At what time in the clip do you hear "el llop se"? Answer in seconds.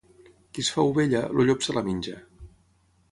1.41-1.75